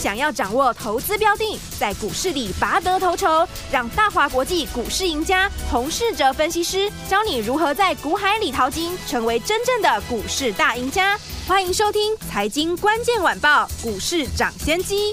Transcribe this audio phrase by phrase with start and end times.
[0.00, 11.18] 想要掌握投资标的，在股市里拔得头筹，让大华国际股市赢家洪世哲分析师教你如何在股海里淘金，成为真正的股市大赢家。
[11.46, 15.12] 欢迎收听《财经关键晚报》股市涨先机。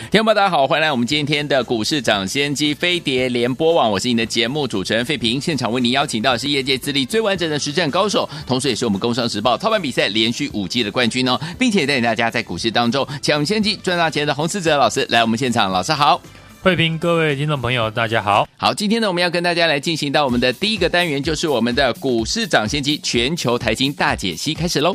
[0.11, 5.39] 听众朋友大家好，欢迎来我们今天的股市涨先机飞碟联播网，我是你的节目主持人费平。
[5.39, 16.21] 现场为您邀请到的是业界资历最完整的实战高手，同时也是我们工商时报操盘比赛连续五季的冠军哦，并且带领大家在股市当中抢先机赚大钱的洪思哲老师来我们现场，老师好，
[16.61, 24.93] 费平，各位听众朋友大家好，好，今天呢我们要跟大家来进行到我们的第一个单元，就是我们的股市涨先机全球财经大解析开始喽。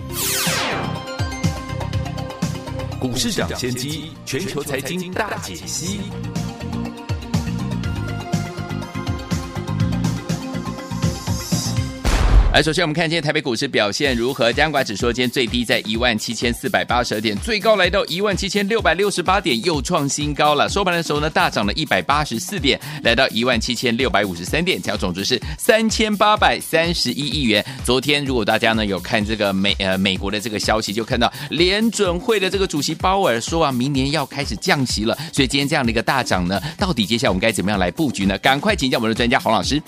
[2.98, 6.00] 股市抢先机，全球财经大解析。
[12.57, 14.51] 来，首先我们看今天台北股市表现如何？
[14.51, 20.66] 加权指数今天最低在一万七千四百八十点，最高来到一万七千六百六十八点，又创新高了。
[20.66, 27.63] 收盘的时候呢，大涨了一百八十四点，来到一万七千六百五十三点，成交总值是三千八百三十一亿元。
[27.85, 35.15] 昨天如果大家呢有看这个美呃美国的这个消息，就看到联准会的这个主席鲍尔说啊，明年要开始降息了。
[35.30, 38.38] 所以今天这样的一个大涨呢，到底接下来我们该怎么样来布局呢？
[38.38, 39.79] 赶快请教我们的专家洪老师。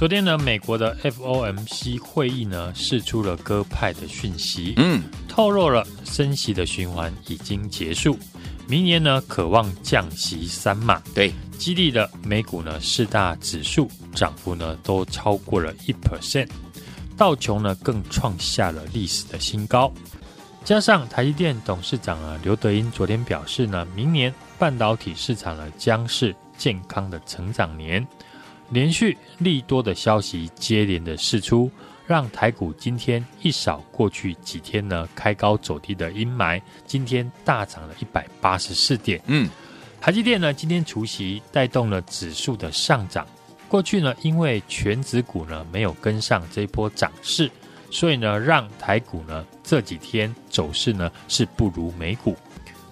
[0.00, 8.18] 昨天呢，美国的 FOMC 会议呢，释出了鸽派的讯息，嗯，透露了升息的循环已经结束，
[8.66, 16.48] 明年呢，渴望降息三码，对，激励的美股呢，四大指数涨幅呢，都超过了一 percent，
[17.14, 19.92] 道琼呢，更创下了历史的新高，
[20.64, 28.02] 加上台积电董事长啊刘德英昨天表示呢，明年半导体市场呢，将是健康的成长年。
[28.70, 31.70] 连续利多的消息接连的释出，
[32.06, 39.20] 让台股今天一扫过去几天呢开高走低的阴霾，今天大涨了一百八十四点。
[39.26, 39.48] 嗯，
[40.00, 43.26] 台积电呢今天除息带动了指数的上涨。
[43.68, 47.50] 过去呢因为全指股呢没有跟上这一波涨势，
[47.90, 52.36] 所以呢让台股呢这几天走势呢是不如美股。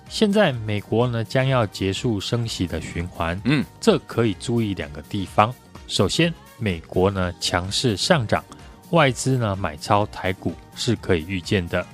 [0.08, 5.54] 现在美国呢将要结束升息的循环，嗯，这可以注意两个地方。
[5.88, 8.44] 首先，美国呢强势上涨，
[8.90, 11.84] 外资呢买超台股是可以预见的。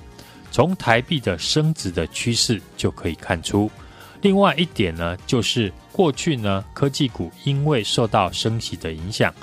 [0.51, 3.71] 从台币的升值的趋势就可以看出。
[4.21, 9.33] 另外一点呢，就是过去呢科技股因为受到升息的影响，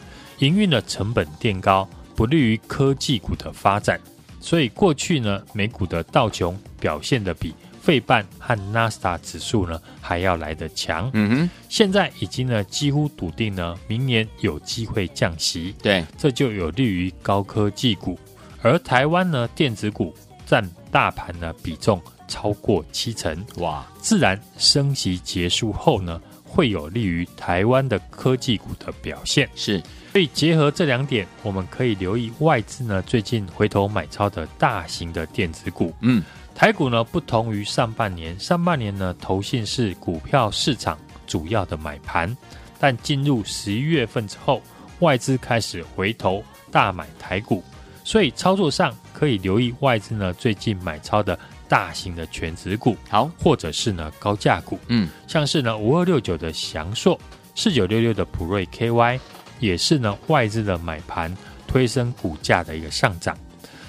[0.40, 3.98] 营运的成本垫高，不利于科技股的发展。
[4.38, 7.54] 所以过去呢美股的道琼表现得比。
[7.82, 18.16] 费半和纳斯达指数呢还要来得强，嗯哼，现在已经呢几乎笃定呢明年有机会降息，对，这就有利于高科技股，
[18.62, 20.14] 而台湾呢电子股
[20.46, 29.82] 占大盘呢比重超过七成，哇，自然升息结束后呢会有利于台湾的科技股的表现，是，
[30.12, 36.22] 所以结合这两点，我们可以留意外资呢最近回头买超的大型的电子股，嗯。
[36.54, 40.96] 台股呢，不同于上半年，上半年呢，投信是股票市场
[41.26, 42.36] 主要的买盘，
[42.78, 44.62] 但进入十一月份之后，
[45.00, 47.64] 外资开始回头大买台股，
[48.04, 51.36] 所以操作上可以留意外资呢最近买超的
[51.68, 57.18] 大型的全值股，好，或者是呢高价股，嗯，像是呢五二六九的翔硕，
[57.56, 59.18] 四九六六的普瑞 KY，
[59.58, 61.34] 也是呢外资的买盘
[61.66, 63.36] 推升股价的一个上涨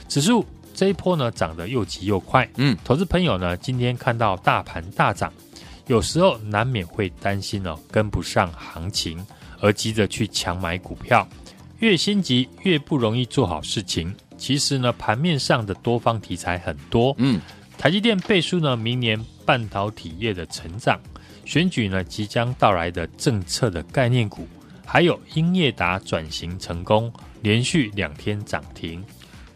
[0.07, 0.43] 指数。
[0.73, 5.31] 这一波呢涨得又急又快，嗯，投资朋友呢今天看到大盘大涨，
[5.87, 9.25] 有时候难免会担心哦跟不上行情，
[9.59, 11.27] 而急着去强买股票，
[11.79, 14.13] 越心急越不容易做好事情。
[14.35, 17.39] 其实呢盘面上的多方题材很多，嗯，
[17.77, 20.99] 台积电背书呢明年半导体业的成长，
[21.45, 24.47] 选举呢即将到来的政策的概念股，
[24.85, 29.03] 还有英业达转型成功，连续两天涨停。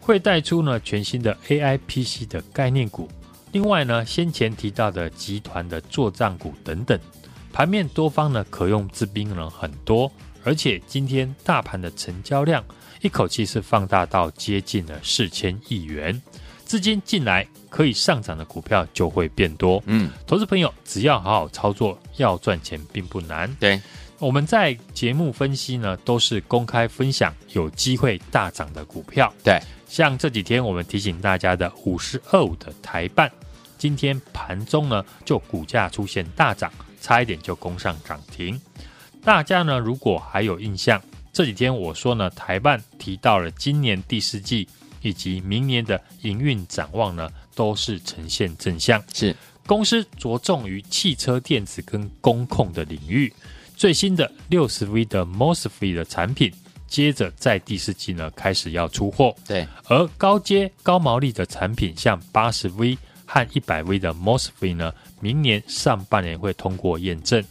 [0.08, 3.06] 会带出呢全新的 AI PC 的概念股，
[3.52, 6.98] 另外呢先前提到的集团的作战股等等，
[7.52, 10.10] 盘面多方呢可用之兵呢很多，
[10.44, 12.64] 而且今天大盘的成交量
[13.02, 16.18] 一口气是放大到接近了四千亿元，
[16.64, 19.82] 资金进来可以上涨的股票就会变多。
[19.84, 23.54] 嗯，投资朋友只要好好操作，要赚钱并不难。
[23.60, 23.78] 对，
[24.18, 29.30] 我们在节目分析呢，都是公开分享有机会大涨的股票。
[29.44, 33.30] 对，像这几天我们提醒大家的五十二五的台半，
[33.78, 36.70] 今天盘中呢就股价出现大涨，
[37.00, 38.60] 差一点就攻上涨停。
[39.24, 41.02] 大家呢如果还有印象，
[41.32, 44.68] 这几天我说呢，台办提到了今年第四季
[45.00, 49.02] 以及明年的营运展望呢，都是呈现正向。
[49.12, 49.34] 是。
[49.66, 53.30] 公司着重于汽车电子跟工控的领域，
[53.76, 56.50] 最新的六十 V 的 MOSFET 的产品，
[56.88, 59.34] 接着在第四季呢开始要出货。
[59.46, 67.44] 对，而高阶高毛利的产品，像八十 V 和一百 V 的 MOSFET 呢，明年上半年会通过验证。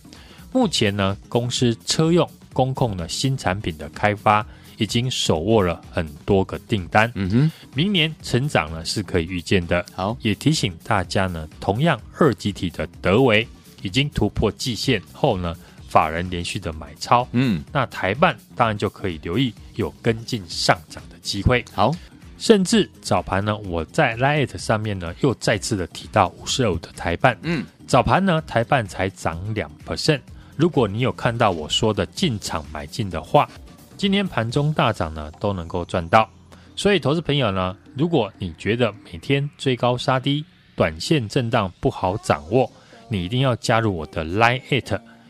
[0.52, 4.46] 目前呢，公司车用工控的新产品的开发。
[4.80, 9.84] 已经手握了很多个订单，嗯哼，明年成长呢是可以预见的。
[9.96, 13.48] 好，也提醒大家呢，同样二级体的德维
[13.82, 15.56] 已经突破季线后呢，
[15.88, 21.64] 法人连续的买超，嗯，那台办当然就可以留意有跟进上涨的机会。
[21.74, 21.92] 好，
[22.38, 30.22] 甚至早盘呢，我在 Line 上面呢又再次的提到五十五的台半，嗯，早盘呢台半才涨两 percent，
[30.56, 33.50] 如果你有看到我说的进场买进的话。
[33.98, 36.30] 今天盘中大涨呢，都能够赚到。
[36.76, 40.46] 所以，投资朋友呢，如果你觉得每天追高杀低、
[40.76, 42.72] 短线震荡不好掌握，
[43.10, 44.62] 你一定要加入我的 Line。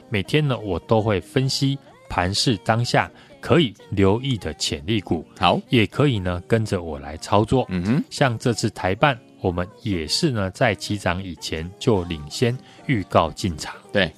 [0.10, 1.78] 每天呢，我都会分析
[2.10, 3.10] 盘市当下
[3.40, 5.26] 可以留意的潜力股。
[5.40, 7.66] 好，也可以呢跟着我来操作。
[7.70, 13.76] 嗯哼，像这次台办，我们也是呢在起涨以前就领先预告进场。
[13.92, 14.12] 对，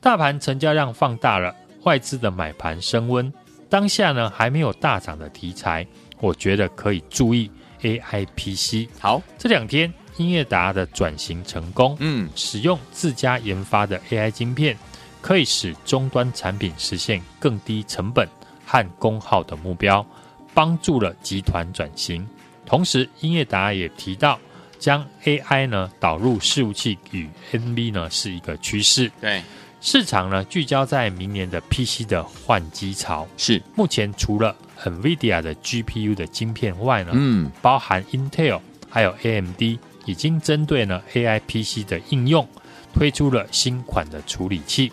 [0.00, 1.54] 大盘成交量放大了，
[1.84, 3.32] 外资的买盘升温。
[3.68, 5.86] 当下呢还没有大涨的题材，
[6.20, 7.50] 我觉得可以注意
[7.80, 8.88] AIPC。
[9.00, 14.76] 好，这两天英业达的转型成功，嗯，使用自家研发的 AI 晶片，
[15.22, 18.28] 可以使终端产品实现更低成本
[18.66, 20.04] 和功耗的目标，
[20.52, 22.28] 帮助了集团转型。
[22.66, 24.38] 同时，英业达也提到，
[24.78, 29.10] 将 AI 呢导入伺服器与 NB 呢是一个趋势。
[29.20, 29.42] 对。
[29.84, 34.54] 市场呢聚焦在明年的 PC 的换机潮，是目前除了
[34.84, 39.60] NVIDIA 的 GPU 的晶片外呢，嗯，包含 Intel 还有 AMD
[40.04, 42.46] 已经针对呢 AI PC 的应用
[42.94, 44.92] 推出了新款的处理器，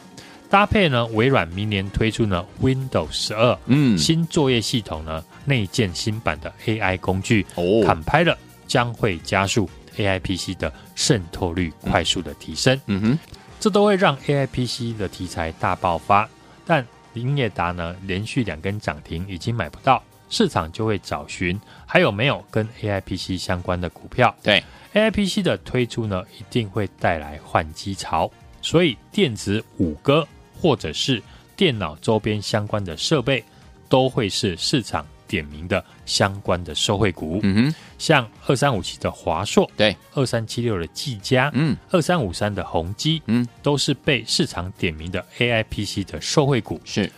[0.49, 8.37] 搭配呢微软明年推出呢 Windows 十二，嗯，新作业系统呢内建新版的 AI 工具，哦，坦拍了
[8.67, 13.01] 将会加速 AI PC 的渗透率快速的提升，嗯。
[13.01, 13.19] 哼。
[13.59, 16.29] 这都会让 AIPC 的题材大爆发，
[16.65, 24.33] 但林业达呢连续两根涨停已经买不到，市场就会找寻还有没有跟 AIPC 相关的股票。
[24.41, 24.63] 对
[24.93, 28.31] ，AIPC 的推出呢一定会带来换机潮，
[28.61, 30.25] 所以电子五哥
[30.59, 31.21] 或者是
[31.55, 33.43] 电脑周边相关的设备
[33.87, 35.05] 都会是市场。
[35.29, 46.81] 点名的相关的受惠股，嗯哼，像二三五七的华硕，对，二三七六的技嘉，嗯，二三五三的宏基，嗯，都是被市场点名的 AI PC 的受惠股。
[46.83, 47.11] 是，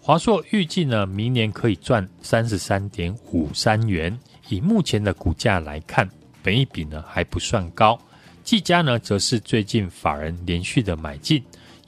[0.00, 6.10] 华硕预计呢，明年可以赚三十三点五三元，以目前的股价来看，
[6.42, 7.96] 本一比呢还不算高。
[8.42, 11.40] 技嘉呢，则是最近法人连续的买进，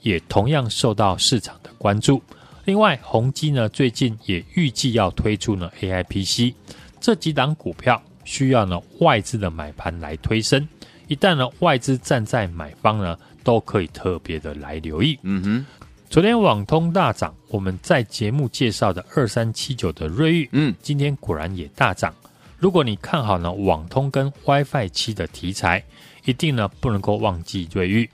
[0.07, 2.21] 也同样受到市场的关注。
[2.65, 6.53] 另外，宏基呢最近也预计要推出呢 AI PC，
[6.99, 10.67] 这几档股票需要呢外资的买盘来推升。
[11.07, 15.17] 一旦呢外资站在买方呢，都可以特别的来留意。
[15.21, 15.65] 嗯哼，
[16.09, 22.13] 昨天网通大涨，我们在节目介绍的二三七九的瑞昱，嗯，今天果然也大涨。
[22.59, 25.81] 如果你看好呢网通跟 WiFi 七的题材，
[26.25, 28.09] 一定呢不能够忘记瑞昱。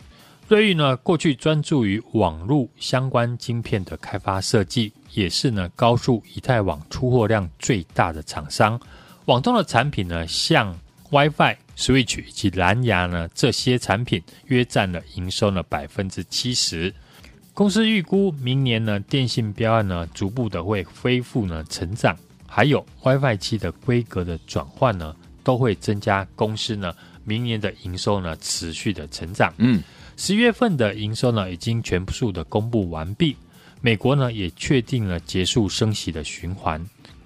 [0.54, 8.80] 瑞昱呢，过去专注于网络相关晶片的开发设计，也是呢高速以太网出货量最大的厂商。
[9.26, 10.80] 网通的产品呢，像
[11.10, 16.94] WiFi、Switch 以及蓝牙呢，这些产品约占了营收呢百分之七十。
[17.56, 26.94] 公司预估明年呢，电信标案呢逐步的会恢复呢成长，还有 WiFi 七的规格的转换呢，都会增加公司呢
[27.24, 29.52] 明年的营收呢持续的成长。
[29.58, 29.82] 嗯。
[30.16, 33.36] 十月份的营收呢，已经全数的公布完毕。
[33.82, 36.82] 美国呢，也确定了结束升息的循环，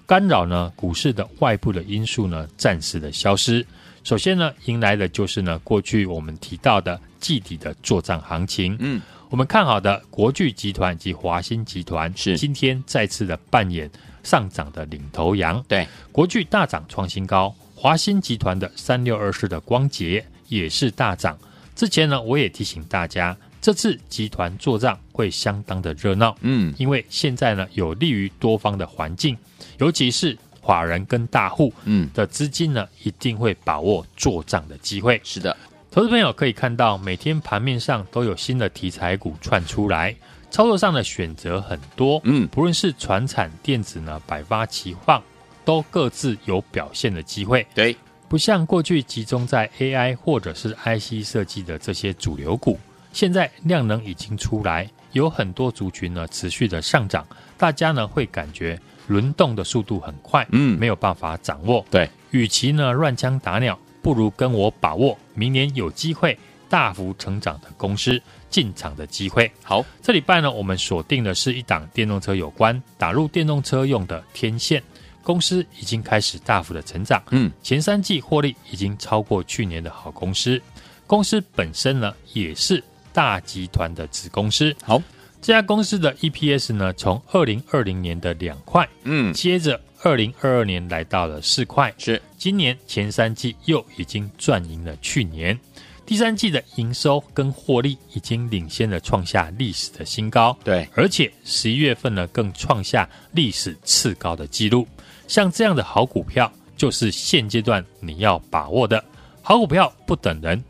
[0.06, 3.64] 干扰呢股市的外部的因素呢，暂时的消失。
[4.02, 8.76] 首先呢，迎来的就是呢，过去我们提到的季底的作战行情。
[8.80, 13.88] 嗯，我们看好的国巨集团及华新集团是今天再次的扮演
[14.24, 15.64] 上涨的领头羊。
[15.68, 21.38] 对，国巨大涨创新高，华新集团的三六二四的光洁也是大涨。
[21.78, 29.38] 之前呢，我也提醒大家，这次集团做账会相当的热闹，嗯，因为现在呢有利于多方的环境，
[29.78, 32.10] 尤其是法人跟大户，嗯。
[32.12, 35.20] 的资金呢一定会把握做账的机会。
[35.22, 35.56] 是的，
[35.88, 40.12] 投资朋友可以看到，每天盘面上都有新的题材股窜出来，
[40.50, 45.22] 操作上的选择很多，嗯，不论是传产、电子呢，百花齐放，
[45.64, 47.64] 都各自有表现的机会。
[47.72, 47.96] 对，
[48.28, 52.78] 不像过去集中在 AI 或者是 IC 设计的这些主流股。
[53.12, 61.84] 现在量能已经出来，有很多族群呢持续的上涨，大家呢会感觉轮动的速度很快，嗯，没有办法掌握。
[61.90, 68.20] 对，与其呢乱枪打鸟，不如跟我把握明年有机会大幅成长的公司
[68.50, 69.50] 进场的机会。
[69.62, 74.82] 好，这礼拜呢，我们锁定的是一档电动车有关打入电动车用的天线
[75.28, 80.58] 公司，已经开始大幅的成长，嗯，前三季获利已经超过去年的好公司，
[81.06, 82.82] 公司本身呢也是。
[83.10, 85.02] 大集团的子公司，好，
[85.42, 95.58] 这家公司的 EPS 呢，从二零二零年的两块，嗯，接着二零二二年来到了四块，是，今年前三季又已经赚赢了去年，
[96.06, 104.86] 第三季的营收跟获利已经领先了，创下历史的新高，对，而且十一月份呢，更创下历史次高的记录，
[105.28, 109.04] 像这样的好股票，就是现阶段你要把握的
[109.42, 110.64] 好股票，不等人。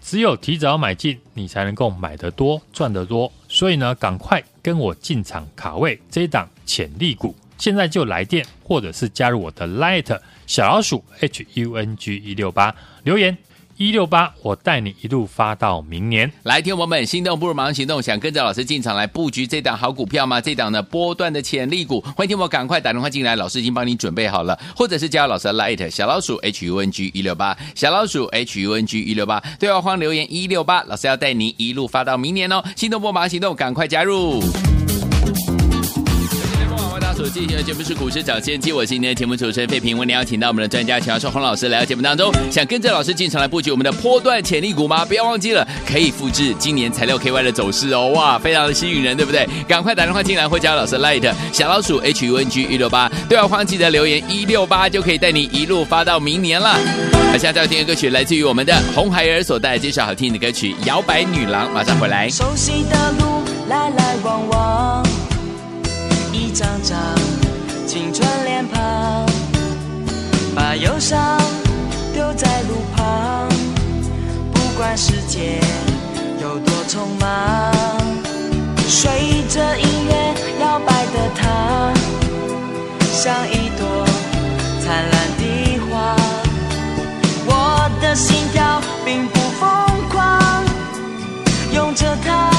[0.00, 3.32] 只有提早买进，你才能够买得多、赚得多。
[3.48, 13.36] 所以呢，赶快跟我进场卡位这一档潜力股，现在就来电，或者是加入我的 Light 小老鼠 H U N G 一六八留言。
[13.76, 16.30] 一六八，我带你一路发到明年。
[16.44, 20.40] 来，听我们心动不如马上行动，想跟着老师进场来布局这档好股票吗？
[20.40, 32.62] 这档呢波段的潜力股，欢迎听我赶快打电话进来，老师已经帮你准备好了，或者是加老师的 Light 小老鼠 H U N G 一六八小老鼠 H U N G 一六八对话框留言一六八，老师要带你一路发到明年哦。
[32.76, 34.40] 心动不如马上行动，赶快加入。
[37.24, 39.96] 所进行的节目是股市涨先机，我今天的节目主持人费平。
[39.96, 45.06] 我们邀请到我们的专家钱教授洪老师来到节目当中，想跟着老师进场来布局我们的波段潜力股吗？
[45.06, 49.48] 不要忘记了，可以复制今年材料 KY 的走势哦，哇，非常的吸引人，对不对？
[49.66, 56.78] 赶快打电话进来，或加老师 Light 小老鼠 H U N G 一六八，对话框记得留言一六八，就可以带你一路发到明年了。
[57.32, 62.28] 那现在要听的歌曲来自于我们的红孩儿所带来介绍好听的歌曲《摇摆女郎》，马上回来。
[62.28, 65.02] 熟悉的路，来来往往。
[66.36, 66.98] 一张张
[74.96, 75.58] 世界
[76.40, 77.72] 有多匆忙，
[78.86, 81.92] 随着音乐摇摆的她，
[83.12, 84.06] 像一朵
[84.80, 86.14] 灿烂的花。
[87.46, 90.64] 我的心跳并不疯狂，
[91.72, 92.53] 拥着她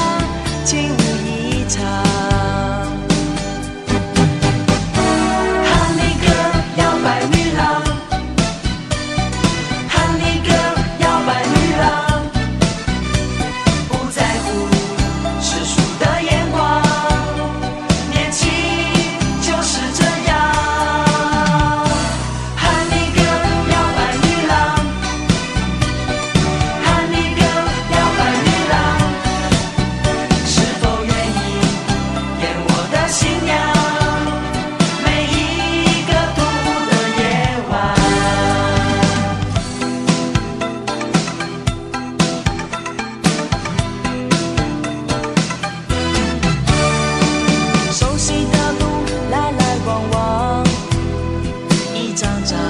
[52.16, 52.65] 长长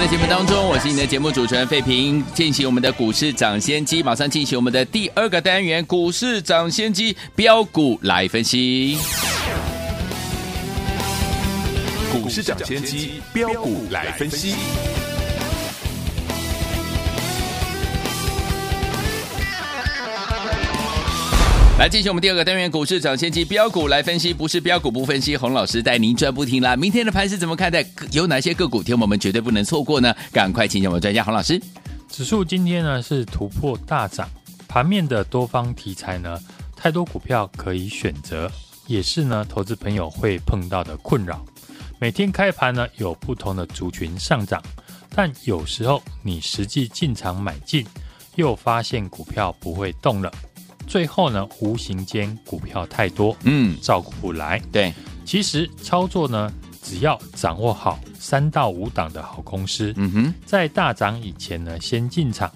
[0.00, 8.96] 在节目当中，我是你的节目主持人费平，进行我们的股市涨先机，马上进行我们的第二个单元——股市涨先机标股来分析。
[12.10, 14.54] 股市涨先机标股来分析。
[21.80, 26.76] 来进行我们第二个单元股市涨先机标股来分析，不是标股不分析，洪老师带您赚不停啦。
[26.76, 27.82] 明天的盘是怎么看待？
[28.12, 30.14] 有哪些个股，天我们绝对不能错过呢？
[30.30, 31.58] 赶快请教我们专家洪老师。
[32.10, 34.28] 指数今天呢是突破大涨，
[34.68, 36.38] 盘面的多方题材呢
[36.76, 38.52] 太多股票可以选择，
[38.86, 41.42] 也是呢投资朋友会碰到的困扰。
[41.98, 44.62] 每天开盘呢有不同的族群上涨，
[45.14, 47.86] 但有时候你实际进场买进，
[48.34, 50.30] 又发现股票不会动了。
[50.90, 54.60] 最后呢，无形间股票太多，嗯，照顾不来。
[54.72, 54.92] 对，
[55.24, 62.50] 其实操作呢，只要掌握好三到五档的好公司，嗯哼，在大涨以前呢，先进场。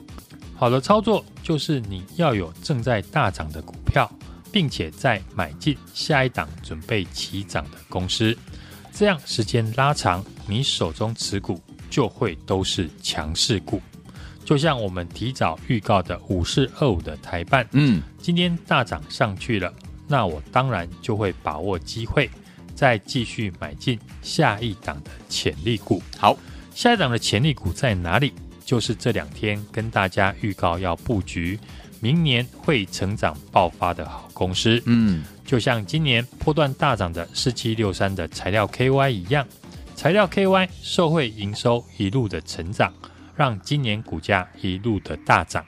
[0.56, 4.10] 好的操作就是你要有正在大涨的股票，
[4.50, 8.36] 并且再买进下一档准备起涨的公司，
[8.92, 13.80] 这样时间拉长，你手中持股就会都是强势股。
[14.44, 19.72] 就像我们提早预告的五四二五的台办，嗯，今天大涨上去了，
[20.06, 22.28] 那我当然就会把握机会，
[22.74, 26.02] 再继续买进下一档的潜力股。
[26.18, 26.36] 好，
[26.74, 28.32] 下一档的潜力股在哪里？
[28.66, 31.58] 就是这两天跟大家预告要布局，
[32.00, 34.82] 明年会成长爆发的好公司。
[34.86, 39.46] 嗯，就像今年波段大涨的四七六三的材料 KY 一样，
[39.94, 42.92] 材料 KY 受惠营收一路的成长。
[43.36, 45.64] 让今年股价一路的大涨，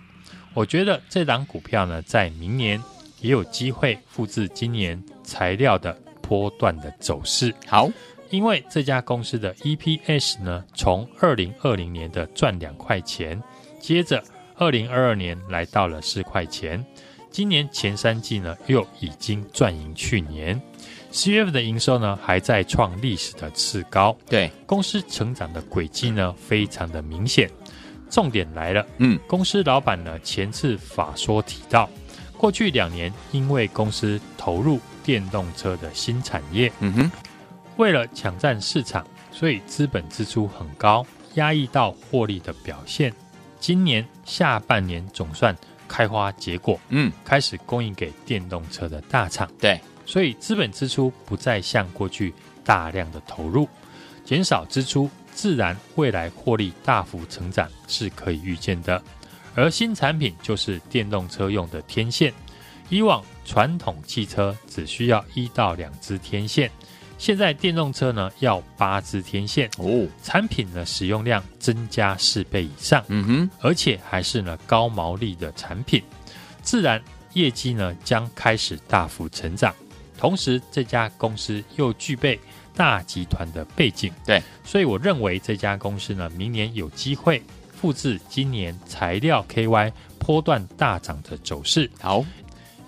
[0.55, 2.83] 我觉得这档股票呢，在明年
[3.21, 7.55] 也有机会复制今年材料的波段的走势。
[7.67, 7.91] 好，
[8.31, 13.43] 因为这家公司的 EPS 呢，从二零二零年的赚两块钱，
[13.81, 14.23] 接着
[14.57, 16.85] 二零二二年来到了四块钱，
[17.31, 20.61] 今年前三季呢，又已经赚赢去年。
[21.17, 24.15] 七月份的营收呢，还在创历史的次高。
[24.29, 27.51] 对，公司成长的轨迹呢，非常的明显。
[28.11, 31.89] 重点来了，嗯，公司老板呢，前次法说提到，
[32.37, 37.11] 过去两年因为公司投入电动车的新产业，嗯哼，
[37.79, 39.03] 为了抢占市场，
[39.33, 41.03] 所以资本支出很高，
[41.37, 43.11] 压抑到获利的表现。
[43.59, 45.57] 今年下半年总算
[45.89, 49.51] 开花结果，嗯，开始供应给电动车的大厂。
[49.59, 49.81] 对。
[50.07, 52.33] 所以资本支出不再像过去
[52.65, 53.69] 大量的投入，
[54.25, 59.03] 减少支出，自然未来获利大幅成长是可以预见的。
[59.55, 62.33] 而新产品就是电动车用的天线，
[62.89, 66.71] 以往传统汽车只需要一到两支天线，
[67.19, 76.03] 现在电动车呢要八支天线哦，产品呢使用量增加四倍以上，嗯哼，而且还是呢高毛利的产品，
[76.63, 79.75] 自然业绩呢将开始大幅成长。
[80.19, 82.39] 同时，这家公司又具备
[82.75, 87.43] 大集团的背景，对，所以我认为这家公司呢，明年有机会
[87.75, 91.91] 复制今年材料 KY 波段大涨的走势。
[92.01, 92.25] 好，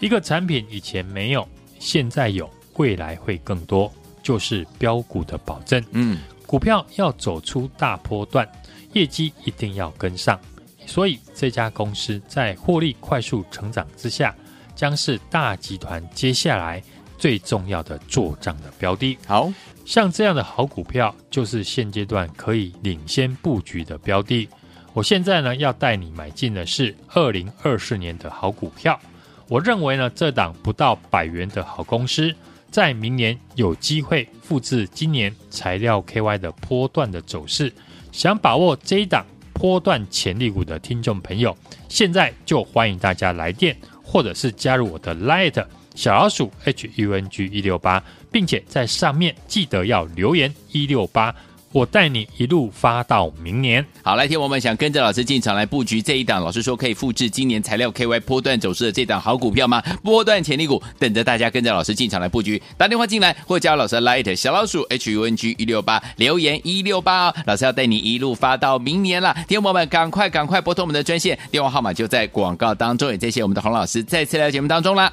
[0.01, 1.47] 一个产品以前没有，
[1.79, 5.83] 现在有，未来会更多，就是标股的保证。
[5.93, 8.47] 嗯，股票要走出大波段，
[8.93, 10.39] 业绩一定要跟上，
[10.87, 14.35] 所以这家公司在获利快速成长之下，
[14.75, 16.83] 将是大集团接下来。
[17.19, 19.53] 最重要的做账的标的，好
[19.85, 24.49] 像这样的好股票，就是现阶段可以领先布局的标的。
[24.95, 28.99] 我现在呢，要带你买进的是二零二四年的好股票。
[29.49, 32.35] 我认为呢，这档不到百元的好公司，
[32.71, 37.73] 在明年有机会复制今年材料 KY 的波段的走势。
[38.13, 41.57] 想把握这一档波段潜力股的听众朋友，
[41.89, 45.65] 现在就欢迎大家来电，或者是加入我的 Light。
[45.99, 51.35] 小老鼠 H U N G 一六八，并且在上面记得要留言一六八，
[51.73, 53.85] 我带你一路发到明年。
[54.05, 59.83] 好，来听我们想跟着老师进场来布局这一档，老师说可以复制今年材料 KY 波段走势的这档好股票吗？
[60.05, 62.63] 波段潜力股等着大家跟着老师进场来布局。
[62.77, 69.37] 打电话进来或加老师的 Light 小老鼠 H U N G 一六八，留言一六八哦，老师要带你一路发到明年了。
[69.49, 73.11] 听我们赶快赶快拨通我们的专线，电话号码就在广告当中。
[73.11, 75.13] 也谢谢我们的洪老师再次来到节目当中了。